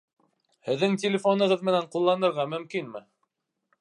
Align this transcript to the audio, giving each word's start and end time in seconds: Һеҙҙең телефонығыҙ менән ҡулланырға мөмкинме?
Һеҙҙең 0.69 0.95
телефонығыҙ 1.03 1.65
менән 1.69 1.85
ҡулланырға 1.97 2.47
мөмкинме? 2.55 3.05